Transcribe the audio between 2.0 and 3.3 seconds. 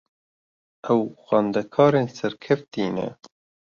serkeftî ne.